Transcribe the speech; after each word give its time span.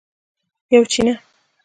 یوه 0.73 0.85
چینه 0.91 1.13